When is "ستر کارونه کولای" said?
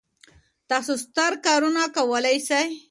1.03-2.37